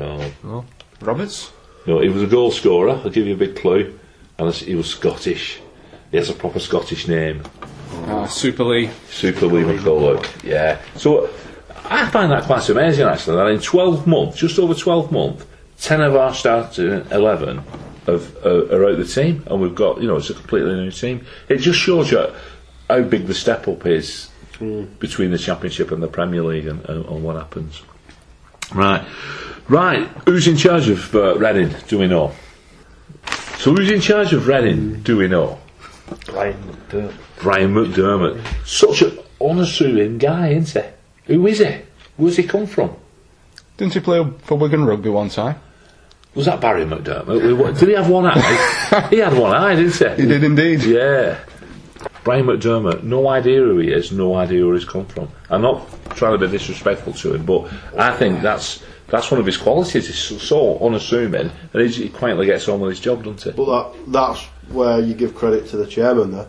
[0.43, 0.65] no,
[1.01, 1.51] Roberts.
[1.85, 1.99] no.
[1.99, 2.91] He was a goal scorer.
[2.91, 3.99] I'll give you a big clue.
[4.37, 5.59] And he was Scottish.
[6.11, 7.41] He has a proper Scottish name.
[8.05, 8.89] Uh, Super Lee.
[9.09, 10.43] Super Lee McCulloch.
[10.43, 10.79] Yeah.
[10.95, 11.29] So
[11.85, 13.35] I find that quite amazing actually.
[13.37, 15.45] That in 12 months, just over 12 months,
[15.79, 17.63] 10 of our starting 11
[18.05, 20.91] have, uh, are out the team, and we've got you know it's a completely new
[20.91, 21.25] team.
[21.49, 22.27] It just shows you
[22.89, 24.29] how big the step up is
[24.99, 27.81] between the Championship and the Premier League, and, and, and what happens.
[28.73, 29.05] Right,
[29.67, 30.07] right.
[30.25, 31.75] Who's in charge of uh, Reading?
[31.87, 32.31] Do we know?
[33.57, 35.01] So who's in charge of Reading?
[35.01, 35.59] Do we know?
[36.25, 37.13] Brian McDermott.
[37.41, 38.65] Brian McDermott.
[38.65, 41.33] Such an unassuming guy, isn't he?
[41.33, 41.77] Who is he?
[42.17, 42.95] Where's he come from?
[43.77, 45.59] Didn't he play for Wigan Rugby one time?
[46.35, 47.79] Was that Barry McDermott?
[47.79, 49.07] Did he have one eye?
[49.09, 50.23] he had one eye, didn't he?
[50.23, 50.83] He did indeed.
[50.83, 51.39] Yeah.
[52.23, 55.29] Brian McDermott, no idea who he is, no idea where he's come from.
[55.49, 59.45] I'm not trying to be disrespectful to him, but I think that's that's one of
[59.45, 60.07] his qualities.
[60.07, 63.51] He's so, so unassuming, and he, he quietly gets on with his job, doesn't he?
[63.51, 66.47] But that that's where you give credit to the chairman there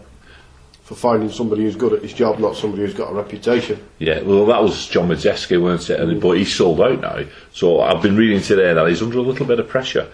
[0.87, 3.85] for finding somebody who's good at his job, not somebody who's got a reputation.
[3.99, 5.99] Yeah, well, that was John Madejski, weren't it?
[5.99, 7.25] And, but he's sold out now.
[7.53, 10.09] So I've been reading today that he's under a little bit of pressure.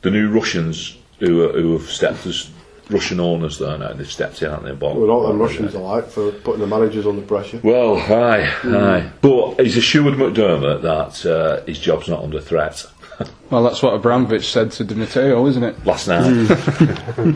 [0.00, 2.48] The new Russians who, are, who have stepped as
[2.88, 4.72] Russian owners there now, they've stepped in, haven't they?
[4.74, 5.78] Bought- Well, all them bought Russians it.
[5.78, 7.60] are like for putting the managers under pressure.
[7.62, 9.10] Well, aye, aye.
[9.20, 12.82] But he's assured McDermott that uh, his job's not under threat.
[13.50, 15.86] Well, that's what Abramovich said to Di Matteo, isn't it?
[15.86, 16.24] Last night.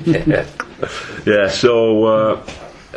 [0.06, 0.44] yeah.
[1.24, 2.46] yeah, so, uh,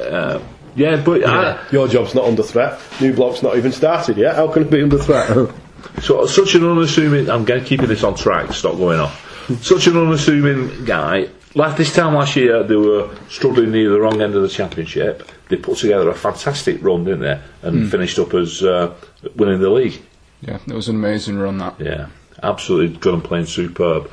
[0.02, 0.42] uh,
[0.76, 2.80] yeah, but I, Your job's not under threat.
[3.02, 4.36] New block's not even started yet.
[4.36, 5.50] How can it be under threat?
[6.04, 7.30] So, such an unassuming.
[7.30, 8.54] I'm going to keep this on track.
[8.54, 9.60] Stop going off.
[9.62, 11.28] such an unassuming guy.
[11.54, 15.30] Like this time last year, they were struggling near the wrong end of the championship.
[15.50, 17.42] They put together a fantastic run, didn't they?
[17.64, 18.96] And finished up as uh,
[19.36, 20.02] winning the league.
[20.42, 21.58] Yeah, it was an amazing run.
[21.58, 21.80] That.
[21.80, 22.08] Yeah,
[22.42, 24.10] absolutely good and playing superb.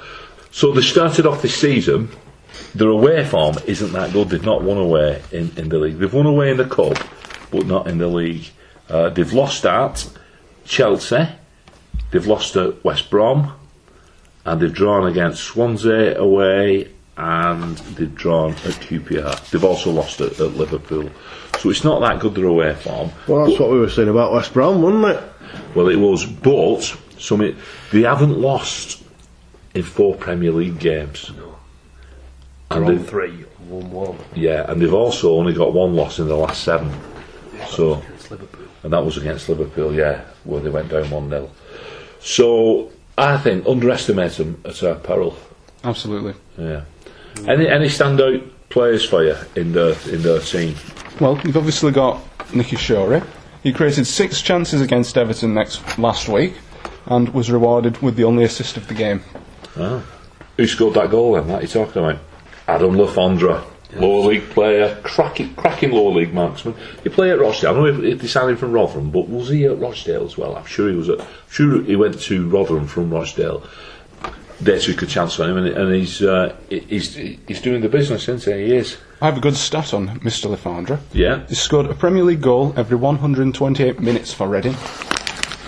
[0.51, 2.09] So they started off this season.
[2.75, 4.29] Their away form isn't that good.
[4.31, 5.99] They've not won away in, in the league.
[5.99, 6.97] They've won away in the cup,
[7.51, 8.49] but not in the league.
[8.89, 10.09] Uh, they've lost at
[10.65, 11.29] Chelsea.
[12.11, 13.53] They've lost at West Brom,
[14.45, 19.51] and they've drawn against Swansea away, and they've drawn at QPR.
[19.51, 21.11] They've also lost at, at Liverpool.
[21.59, 23.11] So it's not that good their away form.
[23.27, 25.25] well, that's what we were saying about West Brom, wasn't it?
[25.75, 26.81] Well, it was, but
[27.19, 27.57] some
[27.91, 29.03] they haven't lost
[29.75, 31.31] in four Premier League games.
[32.70, 33.31] And Drawn they've, three,
[33.68, 34.18] one one.
[34.35, 36.92] yeah, and they've also only got one loss in the last seven.
[37.70, 38.66] So, It's Liverpool.
[38.83, 41.50] and that was against Liverpool, yeah, where they went down one 0
[42.20, 45.37] So I think underestimate them at our peril.
[45.85, 46.35] Absolutely.
[46.59, 46.83] Yeah.
[47.46, 50.74] Any any standout players for you in the in their team?
[51.20, 52.20] Well, you've obviously got
[52.54, 53.22] Nicky Shorey.
[53.62, 56.54] He created six chances against Everton next last week,
[57.07, 59.22] and was rewarded with the only assist of the game.
[59.76, 60.02] Ah.
[60.57, 61.46] Who scored that goal then?
[61.48, 62.18] That you talking about?
[62.68, 63.64] Adam Le Fondre,
[63.96, 66.74] lower league player, cracking, cracking lower league marksman.
[67.02, 67.70] He played at Rochdale.
[67.70, 70.54] I know he, he signed from Rotherham, but was he at Rochdale as well?
[70.54, 71.26] I'm sure he was at.
[71.48, 73.64] Sure, he went to Rotherham from Rochdale.
[74.61, 78.28] They took a chance on him, and, and he's uh, he's he's doing the business,
[78.28, 78.66] isn't he?
[78.66, 78.96] He is.
[79.20, 80.50] I have a good stat on Mr.
[80.50, 80.98] Le Fondre.
[81.12, 84.74] Yeah, He scored a Premier League goal every 128 minutes for Reading.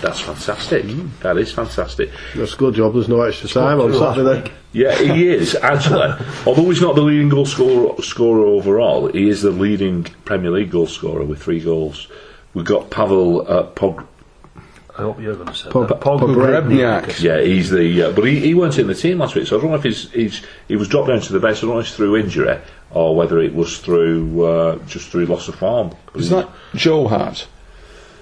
[0.01, 0.85] That's fantastic.
[1.21, 2.11] That is fantastic.
[2.35, 2.95] That's a good job.
[2.95, 4.51] There's no extra time on Saturday.
[4.73, 6.15] Yeah, he is actually.
[6.47, 10.71] Although he's not the leading goal scorer, scorer overall, he is the leading Premier League
[10.71, 12.09] goal scorer with three goals.
[12.55, 14.07] We've got Pavel uh, Pog,
[15.01, 16.01] I hope you're going to say Pog- that.
[16.01, 17.23] Pogrebnyak.
[17.23, 18.03] Yeah, he's the.
[18.03, 19.83] Uh, but he, he weren't in the team last week, so I don't know if
[19.83, 21.59] he's, he's he was dropped down to the bench.
[21.59, 22.61] I don't know if it's through injury
[22.91, 25.95] or whether it was through uh, just through loss of form.
[26.15, 27.47] Is that Joe Hart?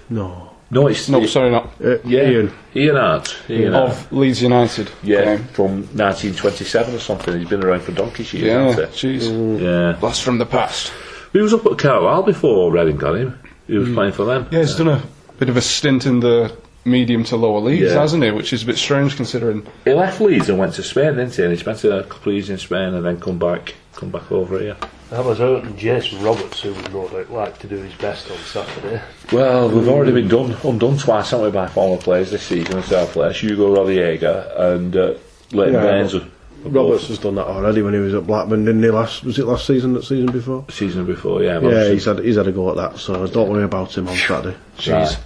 [0.08, 0.47] No.
[0.70, 0.86] No?
[0.86, 1.70] It's No, it- sorry, not.
[1.82, 2.52] Uh, Yeah, Ian.
[2.76, 3.36] Ian Harte.
[3.48, 3.90] Ian Harte.
[3.90, 4.90] Of Leeds United.
[5.02, 5.44] Yeah, game.
[5.52, 7.38] from 1927 or something.
[7.38, 9.60] He's been around for donkey's years, Yeah, hasn't jeez.
[9.60, 9.98] Yeah.
[9.98, 10.92] Blast from the past.
[11.32, 13.38] He was up at Carlisle before Reading got him.
[13.66, 14.46] He was playing for them.
[14.50, 15.02] Yeah, he's done a
[15.38, 16.52] bit of a stint in the
[16.84, 18.00] medium to lower leagues, Yeah.
[18.00, 18.30] hasn't he?
[18.30, 19.66] Which is a bit strange considering.
[19.84, 21.42] He left Leeds and went to Spain, didn't he?
[21.42, 24.30] And he spent a couple of years in Spain and then come back, come back
[24.32, 24.76] over here.
[25.10, 28.30] That was out and Jason Roberts, who would no doubt like to do his best
[28.30, 29.00] on Saturday.
[29.32, 32.92] Well, we've already been done, undone twice, haven't we, by former players this season as
[32.92, 35.14] our players, Hugo Rodallega and uh,
[35.52, 36.14] Leighton Yeah, Baines.
[36.14, 36.28] are- are
[36.64, 38.90] Roberts has done that already when he was at Blackburn, didn't he?
[38.90, 39.92] Last was it last season?
[39.92, 40.64] That season before?
[40.70, 41.60] season before, yeah.
[41.60, 42.98] Yeah, he's had he's had a go at that.
[42.98, 44.56] So don't worry about him on Saturday.
[44.88, 45.16] Right.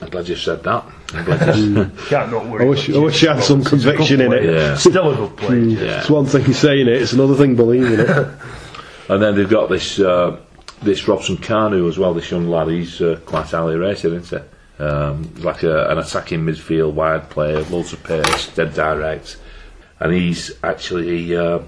[0.00, 0.84] I'm glad you said that.
[1.14, 2.64] I'm glad you Can't not worry.
[2.64, 3.84] I wish about I wish he had some Jason Roberts.
[3.84, 4.44] He's a good conviction in it.
[4.44, 4.76] Yeah.
[4.76, 5.58] Still a good player.
[5.60, 6.00] Yeah.
[6.00, 8.28] It's one thing saying it; it's another thing believing it.
[9.08, 10.36] And then they've got this uh,
[10.82, 12.12] this Robson Kanu as well.
[12.12, 14.82] This young lad, he's uh, quite highly rated, isn't he?
[14.82, 19.36] Um, like a, an attacking midfield, wide player, loads of pace, dead direct,
[20.00, 21.60] and he's actually uh,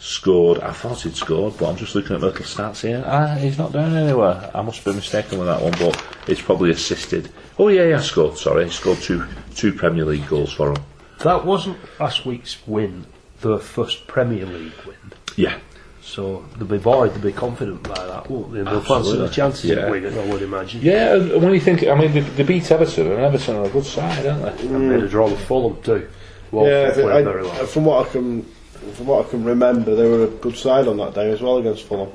[0.00, 0.58] scored.
[0.60, 3.02] I thought he'd scored, but I'm just looking at the little stats here.
[3.06, 4.50] Ah, he's not down anywhere.
[4.54, 7.30] I must be mistaken with that one, but it's probably assisted.
[7.58, 8.36] Oh yeah, yeah, scored.
[8.38, 10.82] Sorry, he scored two two Premier League goals for him.
[11.22, 13.04] That wasn't last week's win,
[13.42, 14.96] the first Premier League win.
[15.36, 15.58] Yeah,
[16.02, 18.62] So they'll be buoyed, they'll be confident by that, won't they?
[18.62, 19.28] They'll fancy Absolutely.
[19.28, 19.76] the chances Yeah.
[19.76, 20.80] of winning, I would imagine.
[20.82, 21.14] yeah.
[21.14, 23.84] And when you think, I mean, they, they beat Everton, and Everton are a good
[23.84, 24.66] side, aren't they?
[24.66, 26.08] And made a draw with Fulham too.
[26.50, 27.66] Well, yeah, played I- very well.
[27.66, 28.46] from what I can
[28.94, 31.58] from what I can remember, they were a good side on that day as well
[31.58, 32.10] against Fulham.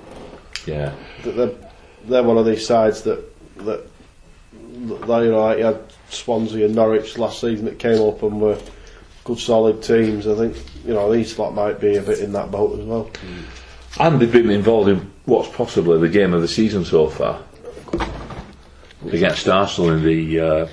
[0.66, 0.94] Yeah.
[1.24, 1.52] They're,
[2.06, 3.24] they're one of these sides that
[3.58, 3.88] that
[4.88, 8.42] that, you know, like you had Swansea and Norwich last season that came up and
[8.42, 8.60] were
[9.24, 10.28] good solid teams.
[10.28, 13.10] I think you know these lot might be a bit in that boat as well.
[14.00, 17.42] And they've been involved in what's possibly the game of the season so far
[19.08, 20.68] against Arsenal in the uh,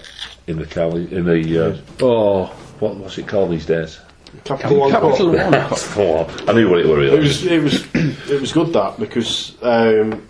[0.47, 2.47] in the Cali- in the uh, oh
[2.81, 3.99] what what's it called these days?
[4.45, 5.51] Capital One Capital One Cup.
[5.51, 6.45] That's the.
[6.49, 7.03] I knew what it were.
[7.03, 7.87] It was it was
[8.31, 10.27] it was good that because um,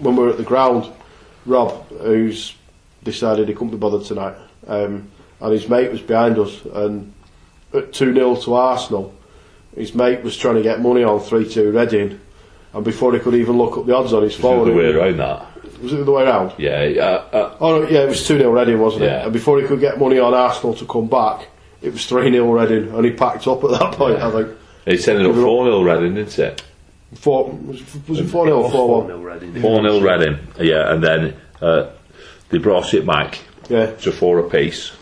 [0.00, 0.92] when we were at the ground,
[1.46, 2.54] Rob, who's
[3.04, 4.34] decided he couldn't be bothered tonight,
[4.66, 5.08] um,
[5.40, 7.12] and his mate was behind us, and
[7.74, 9.14] at two 0 to Arsenal,
[9.74, 12.20] his mate was trying to get money on three two Reading,
[12.74, 14.92] and before he could even look up the odds on his the phone, other way
[14.92, 15.46] around that.
[15.82, 16.52] was it the other way around?
[16.58, 16.72] Yeah.
[17.32, 19.20] Uh, uh, Oh no, yeah, it was two 0 Reading, wasn't Yeah.
[19.20, 19.24] it?
[19.24, 21.48] And before he could get money on Arsenal to come back,
[21.82, 24.20] it was three 0 Reading, and he packed up at that point.
[24.20, 26.62] I think it's ended up four 0 Reading, didn't it?
[27.14, 29.10] four was, was it four 0 or four one?
[29.10, 29.62] 4-0 Reading.
[29.62, 30.38] Four 0 Reading.
[30.60, 31.90] Yeah, and then uh,
[32.50, 33.38] they brought it back
[33.68, 34.92] Yeah, to four apiece,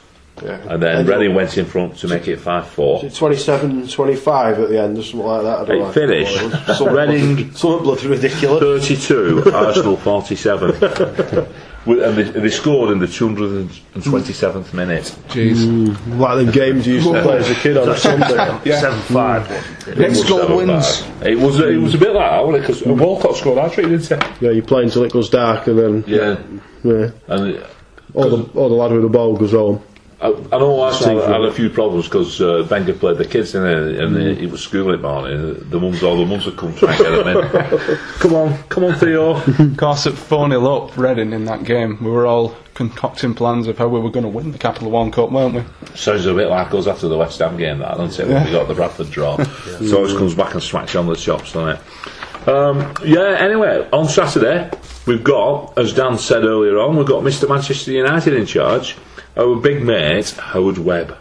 [0.42, 0.58] yeah.
[0.72, 3.02] and then Reading went in front to make it five four.
[3.02, 5.58] 27, 25 at the end or something like that?
[5.60, 5.92] I don't It know.
[5.92, 6.76] finished.
[6.76, 8.60] Something Reading bloody- bloody ridiculous.
[8.86, 10.70] 32, Arsenal 47.
[11.86, 15.04] With- and they, they scored in the 227th minute.
[15.28, 15.56] Jeez.
[15.58, 16.18] Mm.
[16.18, 18.34] Like them games you used to play as a kid on a Sunday.
[18.64, 18.80] Yeah.
[18.80, 19.98] 7 5, it?
[19.98, 21.04] Next was goal wins.
[21.22, 22.66] It was it was a bit like that, wasn't it?
[22.66, 24.44] Because Walcott scored that trick, didn't he?
[24.46, 26.38] Yeah, you play until it goes dark and then Yeah.
[26.82, 27.66] yeah, And it-
[28.14, 29.80] all the all the lad with the ball goes home.
[30.18, 33.66] I, I know Arsenal had a few problems because uh, Wenger played the kids in
[33.66, 35.68] it, and he was school it morning.
[35.68, 37.98] The mums, all the mums would come try and get them in.
[38.18, 39.36] come on, come on, Theo.
[39.36, 43.66] Of course, at 4 0 up Reading in that game, we were all concocting plans
[43.66, 45.96] of how we were going to win the Capital One Cup, weren't we?
[45.96, 48.32] Sounds a bit like us after the West Ham game, that, doesn't it?
[48.32, 49.36] When we got the Bradford draw.
[49.66, 52.48] So always comes back and smacks you on the chops, doesn't it?
[52.48, 54.70] Um, yeah, anyway, on Saturday,
[55.06, 57.48] we've got, as Dan said earlier on, we've got Mr.
[57.48, 58.96] Manchester United in charge,
[59.38, 61.14] Oh, our big mate, Howard Webb.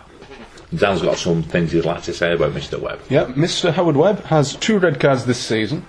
[0.73, 2.80] Dan's got some things he'd like to say about Mr.
[2.80, 3.01] Webb.
[3.10, 3.73] Yeah, Mr.
[3.73, 5.86] Howard Webb has two red cards this season,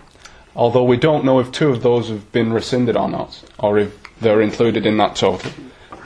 [0.57, 3.97] although we don't know if two of those have been rescinded or not, or if
[4.21, 5.53] they're included in that total.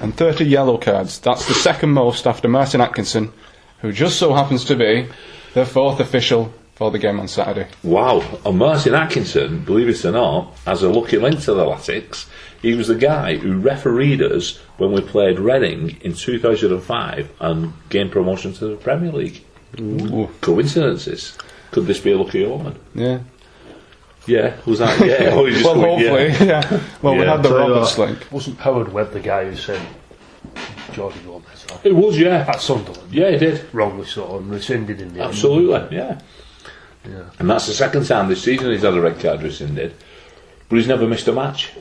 [0.00, 1.18] And 30 yellow cards.
[1.20, 3.32] That's the second most after Martin Atkinson,
[3.80, 5.08] who just so happens to be
[5.54, 7.68] the fourth official for the game on Saturday.
[7.82, 12.26] Wow, and Martin Atkinson, believe it or not, has a lucky link to the Latics.
[12.62, 18.12] He was the guy who refereed us when we played Reading in 2005 and gained
[18.12, 19.44] promotion to the Premier League.
[19.78, 20.30] Ooh.
[20.40, 21.36] Coincidences?
[21.70, 22.78] Could this be a lucky omen?
[22.94, 23.20] Yeah.
[24.26, 24.98] Yeah, was that?
[25.06, 26.28] Yeah, just Well, went, yeah.
[26.30, 26.80] hopefully, yeah.
[27.02, 28.26] Well, we had the Tell you Roberts link.
[28.30, 29.82] Wasn't Howard Webb the guy who said
[30.92, 31.84] Jordi Gomez off?
[31.84, 32.46] It was, yeah.
[32.48, 33.12] At Sunderland.
[33.12, 33.68] Yeah, he did.
[33.74, 35.28] Wrongly so, and rescinded in the end.
[35.28, 36.20] Absolutely, yeah.
[37.04, 37.30] Yeah.
[37.38, 39.94] And that's the second time this season he's had a red card rescinded.
[40.68, 41.72] But he's never missed a match.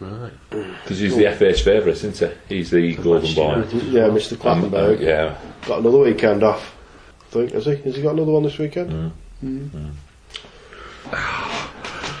[0.00, 0.32] Right.
[0.50, 2.56] Because he's the FA's favourite, isn't he?
[2.56, 3.54] He's the golden boy.
[3.72, 4.44] Yeah, Mr.
[4.44, 5.38] Um, uh, yeah.
[5.66, 6.76] Got another weekend off.
[7.20, 7.76] I think, has he?
[7.76, 9.12] Has he got another one this weekend?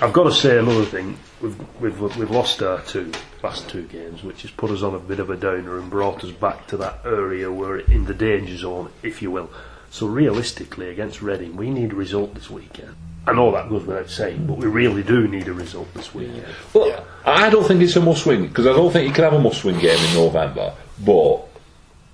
[0.02, 1.16] I've got to say another thing.
[1.40, 3.10] We've, we've, we've lost our two
[3.42, 6.22] last two games, which has put us on a bit of a downer and brought
[6.24, 9.50] us back to that area where we're in the danger zone, if you will.
[9.92, 12.94] So realistically, against Reading, we need a result this weekend.
[13.26, 16.46] I know that goes without saying, but we really do need a result this weekend.
[16.72, 19.34] Well, I don't think it's a must win because I don't think you can have
[19.34, 20.72] a must win game in November,
[21.04, 21.46] but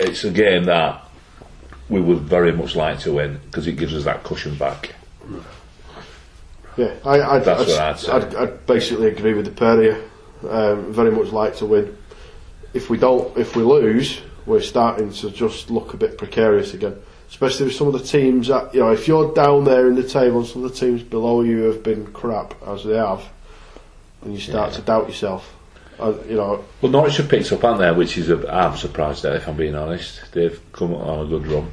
[0.00, 1.08] it's a game that
[1.88, 4.96] we would very much like to win because it gives us that cushion back.
[6.76, 8.12] Yeah, I, I'd, That's I'd, what I'd say.
[8.12, 10.50] I'd, I'd basically agree with the pair of you.
[10.50, 11.96] Um, very much like to win.
[12.74, 16.96] If we don't, if we lose, we're starting to just look a bit precarious again.
[17.28, 20.02] Especially with some of the teams that you know, if you're down there in the
[20.02, 23.22] table, and some of the teams below you have been crap as they have,
[24.22, 25.54] and you start to doubt yourself.
[26.00, 27.90] Uh, you know, Well, Norwich have picked up, aren't they?
[27.92, 30.30] Which is a, I'm surprised at, if I'm being honest.
[30.32, 31.70] They've come on a good run.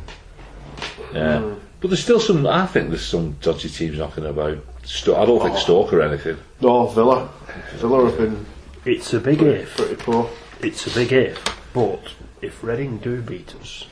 [1.13, 1.55] Yeah.
[1.79, 4.57] But there's still some, I think there's some dodgy teams knocking about.
[4.83, 6.37] Sto- I don't think Stoke or anything.
[6.61, 7.29] no Villa,
[7.75, 8.45] Villa have been
[8.83, 9.75] It's a big if.
[9.77, 10.29] pretty poor.
[10.61, 11.43] It's a big if.
[11.73, 13.85] But if Reading do beat us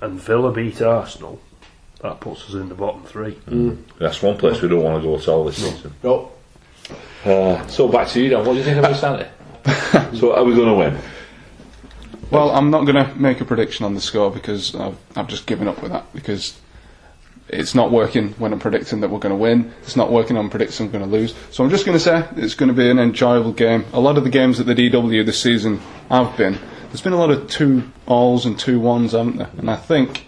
[0.00, 1.40] and Villa beat Arsenal,
[2.00, 3.36] that puts us in the bottom three.
[3.98, 5.94] That's one place we don't want to go at all this season.
[6.02, 6.32] No,
[7.24, 8.44] Uh, so back to you, Dan.
[8.44, 9.26] What do you think about Stanley?
[10.18, 10.98] so are we going to win?
[12.30, 15.46] Well, I'm not going to make a prediction on the score because I've, I've just
[15.46, 16.58] given up with that because
[17.48, 19.72] it's not working when I'm predicting that we're going to win.
[19.82, 21.34] It's not working on predicting I'm going to lose.
[21.50, 23.84] So I'm just going to say it's going to be an enjoyable game.
[23.92, 25.78] A lot of the games at the DW this season
[26.10, 26.58] have been.
[26.96, 29.50] There's been a lot of two alls and two ones, haven't there?
[29.58, 30.24] And I think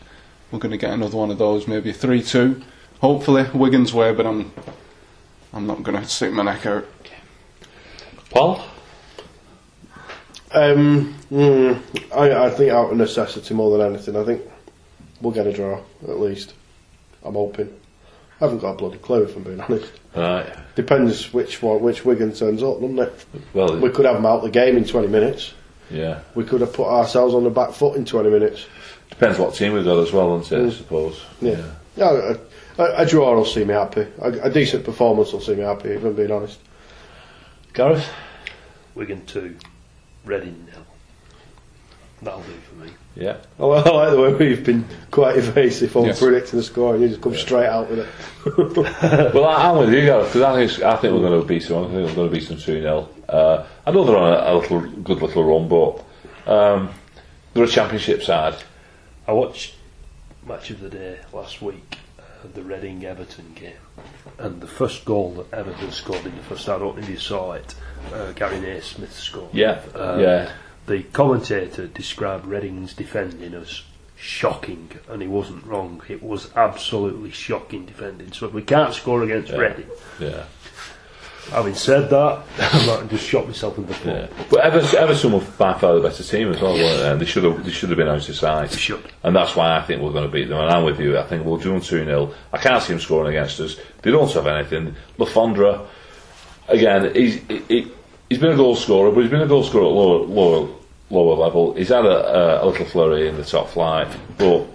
[0.52, 2.60] we're going to get another one of those, maybe three-two.
[3.00, 4.52] Hopefully Wigan's way, but I'm
[5.54, 6.86] I'm not going to stick my neck out.
[8.28, 8.62] Paul?
[10.52, 11.80] Um, mm,
[12.14, 14.14] I, I think out of necessity more than anything.
[14.14, 14.42] I think
[15.22, 16.52] we'll get a draw at least.
[17.24, 17.74] I'm hoping.
[18.42, 19.90] I haven't got a bloody clue if I'm being honest.
[20.14, 20.54] Right.
[20.74, 23.24] Depends which one, which Wigan turns up, doesn't it?
[23.54, 25.54] Well, We could have them out the game in 20 minutes.
[25.90, 26.20] Yeah.
[26.34, 28.66] We could have put ourselves on the back foot in 20 minutes.
[29.10, 30.72] Depends what team we've got as well, doesn't it, I mm.
[30.76, 31.24] suppose.
[31.40, 31.64] Yeah.
[31.96, 32.36] Yeah,
[32.78, 34.06] a, a, a draw will see me happy.
[34.20, 36.60] A, a decent performance will see me happy, if I'm being honest.
[37.72, 38.08] Gareth?
[38.94, 39.56] Wigan 2,
[40.24, 40.84] Reading nil.
[42.22, 42.90] That'll do for me.
[43.14, 43.36] Yeah.
[43.60, 46.18] I I like the way we've been quite evasive on Yes.
[46.18, 49.34] predicting the score and you just come straight out with it.
[49.34, 51.66] well, I, I'm with you, Gareth, because I think, I think we're going to beat
[51.66, 51.78] them.
[51.78, 53.08] I think we're going to beat them 2 0.
[53.28, 56.90] Uh, I know they're on a, a little, good little run, but um,
[57.54, 58.54] they're a championship side.
[59.26, 59.74] I watched
[60.46, 62.22] Match of the Day last week, uh,
[62.54, 63.72] the Reading Everton game,
[64.38, 67.08] and the first goal that Everton scored in the first half, I don't know if
[67.10, 67.74] you saw it,
[68.14, 69.52] uh, Gary Naismith scored.
[69.52, 70.52] Yeah, Uh, yeah.
[70.86, 73.82] The commentator described Reading's defending as
[74.16, 76.00] shocking, and he wasn't wrong.
[76.08, 78.32] It was absolutely shocking defending.
[78.32, 80.44] So if we can't score against Reading, Yeah.
[81.50, 84.06] Having said that, I might just shot myself in the foot.
[84.06, 84.44] Yeah.
[84.50, 87.10] But Everton, Everton were by far the better team as well, weren't they?
[87.10, 88.70] And they should have, they should have been out of sight.
[88.70, 89.02] They should.
[89.22, 90.60] And that's why I think we're going to beat them.
[90.60, 91.18] And I'm with you.
[91.18, 92.34] I think we'll do them 2 0.
[92.52, 93.76] I can't see them scoring against us.
[94.02, 94.94] They don't have anything.
[95.16, 95.86] Le Fondre,
[96.68, 97.90] again, he's, he,
[98.28, 100.68] he's been a goal scorer, but he's been a goal scorer at lower, lower,
[101.10, 101.74] lower level.
[101.74, 104.66] He's had a, a, a little flurry in the top flight, but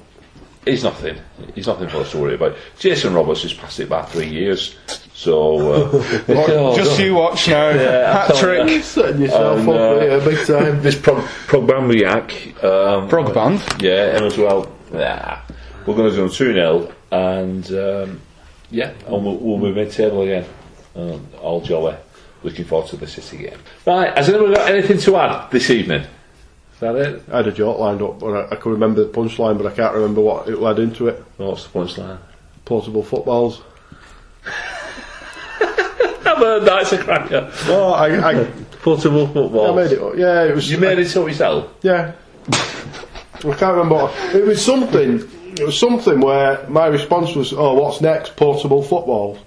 [0.66, 1.18] he's nothing.
[1.56, 2.56] He's nothing for us to worry about.
[2.80, 4.76] Jason Roberts has passed it by three years.
[5.14, 5.90] So, uh,
[6.30, 7.70] oh, Just you watch now.
[7.70, 8.84] Yeah, I'm Hat telling trick.
[8.84, 10.82] Setting yourself And, up uh, here big time.
[10.82, 13.62] this Prog- Progbambiak, um, Prog band.
[13.82, 14.72] yeah, him as well.
[14.92, 15.42] Yeah,
[15.86, 18.22] we're going to do them 2 0, and um,
[18.70, 20.46] yeah, and we'll, we'll be mid table again.
[20.96, 21.96] Um, all jolly.
[22.44, 23.58] Looking forward to the City game.
[23.88, 26.06] Right, has anyone got anything to add this evening?
[26.84, 27.24] That it?
[27.32, 29.74] I had a joke lined up, but I, I can remember the punchline, but I
[29.74, 31.24] can't remember what it led into it.
[31.38, 32.18] What's the punchline?
[32.66, 33.62] Portable footballs.
[34.46, 37.50] I've heard that, it's a cracker.
[37.68, 38.46] Oh, I, I,
[38.82, 39.70] Portable footballs.
[39.70, 40.18] I made it up.
[40.18, 40.70] Yeah, it was.
[40.70, 41.74] You made it up yourself?
[41.84, 42.16] Yeah.
[42.50, 43.96] I can't remember.
[43.96, 45.30] What, it was something.
[45.54, 48.36] It was something where my response was, "Oh, what's next?
[48.36, 49.40] Portable footballs."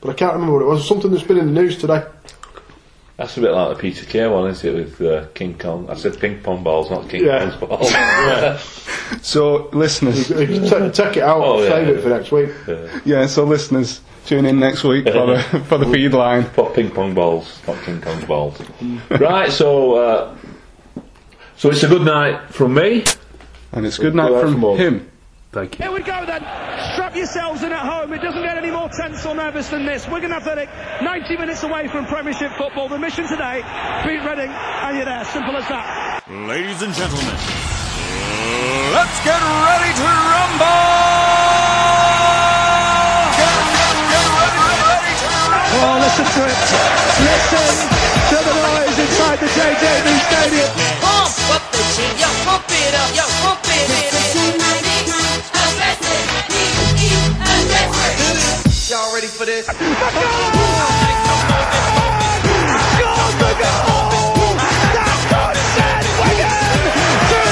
[0.00, 0.88] But I can't remember what it was.
[0.88, 2.06] Something that's been in the news today.
[3.18, 5.90] That's a bit like the Peter Kay one, isn't it, with uh, King Kong?
[5.90, 7.50] I said ping pong balls, not King Yeah.
[7.50, 7.92] Kong's balls.
[9.22, 11.94] So, listeners, You can ta- take it out Oh, and yeah, save yeah.
[11.94, 12.50] it for next week.
[13.06, 16.44] yeah, so listeners, tune in next week for the for the feed line.
[16.44, 18.60] Put ping pong balls, not King Kong's balls.
[19.10, 20.36] right, so uh,
[21.56, 23.04] so it's a good night from me.
[23.72, 24.76] And it's good night Good night from from all.
[24.76, 25.10] him.
[25.50, 25.86] Thank you.
[25.86, 26.44] Here we go then.
[26.92, 28.12] Strap yourselves in at home.
[28.12, 30.06] It doesn't get any more tense or nervous than this.
[30.06, 30.68] Wigan Athletic,
[31.00, 32.88] 90 minutes away from Premiership football.
[32.88, 33.64] The mission today,
[34.04, 35.24] beat Reading, and you're there.
[35.24, 36.20] Simple as that.
[36.28, 37.32] Ladies and gentlemen,
[38.92, 40.84] let's get ready to rumble!
[43.40, 45.80] Get, get, get ready, ready to rumble!
[45.80, 46.60] Oh, listen to it.
[47.24, 47.72] Listen
[48.28, 50.68] to the noise inside the JJB Stadium.
[51.00, 54.47] Pump up the chin, yo, pump it up, yo, pump it in.
[58.88, 59.66] Y'all ready for this?
[59.68, 59.84] Go to the
[63.84, 64.56] hope,
[64.96, 66.72] that's not set by that.
[67.28, 67.44] Give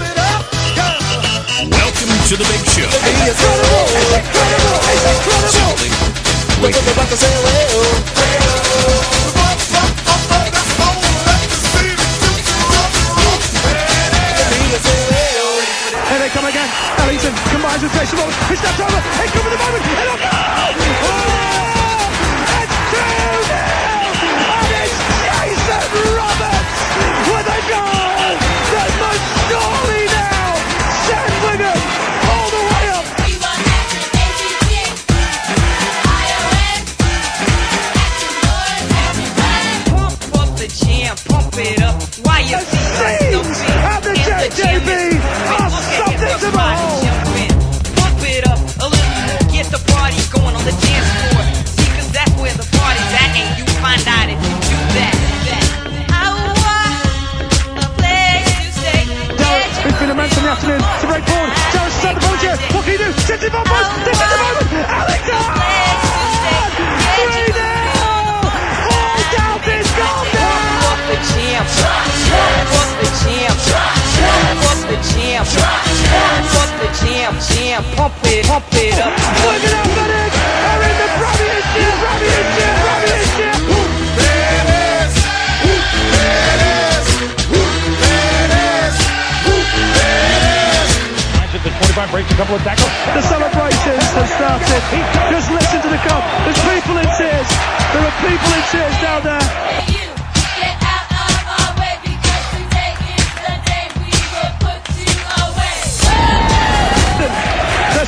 [0.00, 0.88] it up, go
[1.68, 2.88] Welcome to the big show.
[2.88, 3.04] Here
[18.70, 19.09] Jason Wallace.
[77.70, 79.14] Jam, pump it, pump it up.
[79.46, 80.32] Wigan Athletic
[80.70, 83.60] are in the Premiership, Premiership, Premiership!
[93.14, 94.82] The celebrations have started.
[95.30, 96.24] Just listen to the cup.
[96.44, 97.48] There's people in tears.
[97.92, 99.79] There are people in tears down there.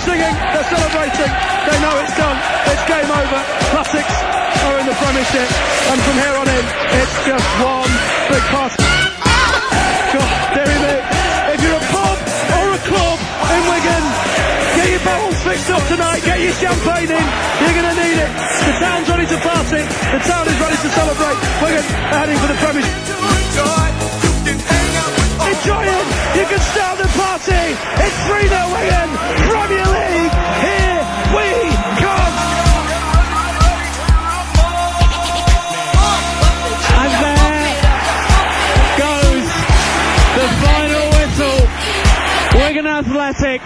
[0.03, 1.31] They're singing, they're celebrating.
[1.31, 2.35] They know it's done.
[2.75, 3.41] It's game over.
[3.71, 4.17] Latics
[4.67, 5.47] are in the Premiership.
[5.47, 6.65] And from here on in,
[6.99, 7.93] it's just one
[8.27, 8.75] big pass.
[10.11, 10.95] God, dearie me.
[11.55, 14.05] If you're a pub or a club in Wigan,
[14.75, 16.19] get your bottles fixed up tonight.
[16.27, 17.27] Get your champagne in.
[17.63, 18.31] You're going to need it.
[18.67, 19.83] The town's ready to party.
[19.87, 21.39] The town is ready to celebrate.
[21.63, 23.82] Wigan are heading for the Premiership.
[25.65, 25.69] It.
[26.35, 27.55] You can start the party.
[28.03, 29.11] It's 3 0 Wigan.
[29.47, 30.35] Premier League.
[30.59, 30.99] Here
[31.39, 31.47] we
[32.03, 32.35] come.
[36.99, 37.71] And there
[38.99, 39.47] goes
[40.35, 41.63] the final whistle.
[42.59, 43.63] Wigan Athletic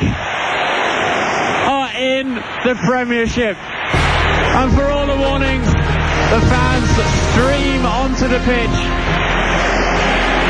[1.64, 2.34] are in
[2.66, 3.56] the Premiership.
[3.56, 6.90] And for all the warnings, the fans
[7.32, 9.35] stream onto the pitch.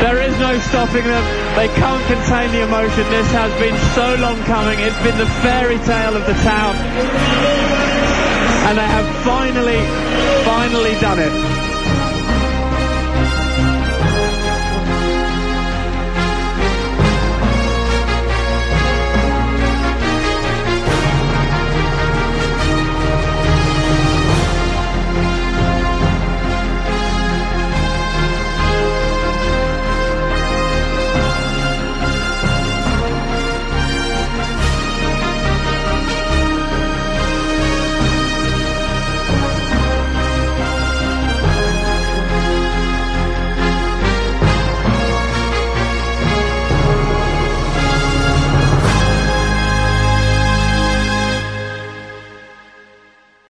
[0.01, 1.23] There is no stopping them.
[1.55, 3.09] They can't contain the emotion.
[3.09, 4.79] This has been so long coming.
[4.79, 6.75] It's been the fairy tale of the town.
[8.67, 9.81] And they have finally,
[10.45, 11.56] finally done it.